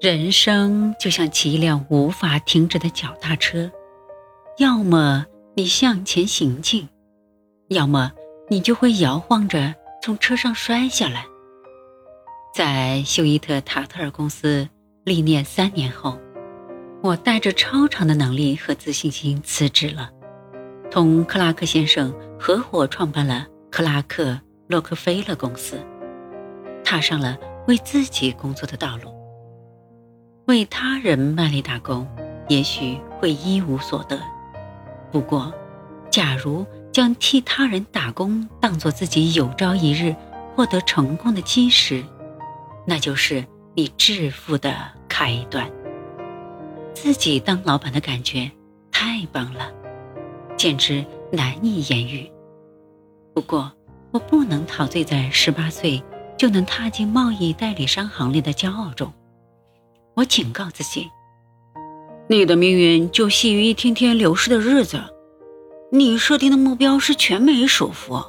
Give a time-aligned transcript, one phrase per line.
[0.00, 3.68] 人生就像骑一辆无法停止的脚踏车，
[4.56, 6.88] 要么你向前行进，
[7.66, 8.12] 要么
[8.48, 11.26] 你就会摇晃着从车上摔下来。
[12.54, 14.68] 在休伊特塔特尔公司
[15.02, 16.16] 历练三年后，
[17.02, 20.08] 我带着超常的能力和自信心辞职了，
[20.92, 25.76] 同克拉克先生合伙创办了克拉克洛克菲勒公司，
[26.84, 27.36] 踏上了
[27.66, 29.17] 为自己工作的道路。
[30.48, 32.08] 为他人卖力打工，
[32.48, 34.18] 也许会一无所得。
[35.12, 35.52] 不过，
[36.10, 40.16] 假如将替他人打工当做自己有朝一日
[40.56, 42.02] 获得成功的基石，
[42.86, 43.44] 那就是
[43.74, 44.74] 你致富的
[45.06, 45.70] 开端。
[46.94, 48.50] 自己当老板的感觉
[48.90, 49.70] 太棒了，
[50.56, 52.26] 简直难以言喻。
[53.34, 53.70] 不过，
[54.12, 56.02] 我不能陶醉在十八岁
[56.38, 59.12] 就能踏进贸易代理商行列的骄傲中。
[60.18, 61.08] 我警告自己
[62.28, 65.00] ：“你的命运就系于一天天流逝的日子。
[65.92, 68.20] 你设定的目标是全美首富，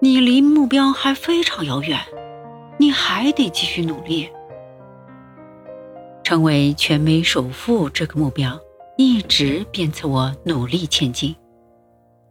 [0.00, 2.00] 你离目标还非常遥远，
[2.78, 4.26] 你还得继续努力。
[6.22, 8.58] 成为全美首富这个目标
[8.96, 11.36] 一直鞭策我努力前进。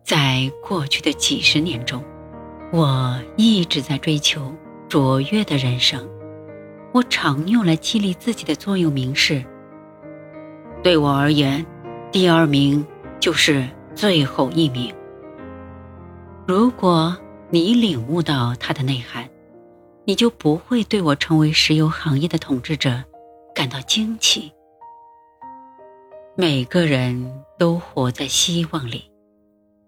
[0.04, 2.04] 在过去的几十年中，
[2.72, 4.52] 我一直在追求
[4.90, 6.04] 卓越的人生。”
[6.94, 9.44] 我常用来激励自己的座右铭是
[10.84, 11.66] ：“对我而言，
[12.12, 12.86] 第二名
[13.20, 14.94] 就是最后一名。”
[16.46, 17.18] 如果
[17.50, 19.28] 你领悟到它的内涵，
[20.06, 23.04] 你就不会对我成为石油行业的统治者
[23.56, 24.52] 感到惊奇。
[26.36, 29.10] 每个人都活在希望里，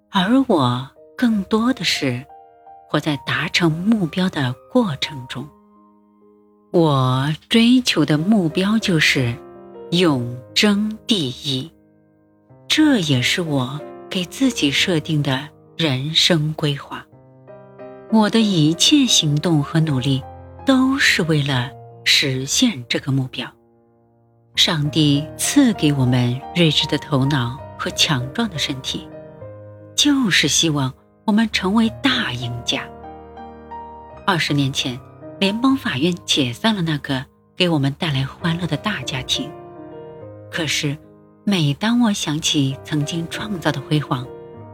[0.10, 2.26] 而我更多的是
[2.90, 5.48] 活在达成目标的过程中。
[6.72, 9.34] 我追求的目标就是
[9.92, 11.72] 永争第一，
[12.68, 17.06] 这也是我给自己设定的人生规划。
[18.12, 20.22] 我的一切行动和努力
[20.66, 21.72] 都是为了
[22.04, 23.50] 实现这个目标。
[24.56, 29.08] 上帝赐给我们睿智的头脑和强壮的身体，
[29.96, 30.94] 就是希望
[31.24, 32.84] 我们成为大赢家。
[34.26, 35.00] 二十年前。
[35.40, 37.26] 联邦法院解散了那个
[37.58, 39.52] 给我们带来欢乐的大家庭。
[40.50, 40.98] 可是，
[41.44, 44.26] 每当我想起曾经创造的辉煌，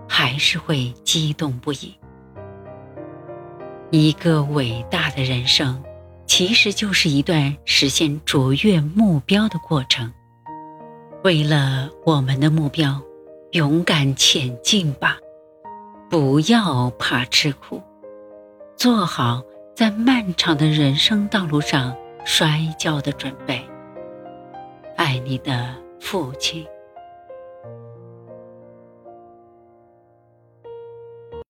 [0.08, 1.96] 还是会激动不已。
[3.90, 5.84] 一个伟大的人生，
[6.28, 10.14] 其实就是一段实现卓越目标的过程。
[11.24, 13.02] 为了我们的目标，
[13.52, 15.18] 勇敢前进吧！
[16.10, 17.82] 不要怕吃苦，
[18.78, 19.42] 做好。
[19.74, 21.96] 在漫长的人生道路上
[22.26, 23.62] 摔跤的准备。
[24.96, 26.66] 爱你的父亲。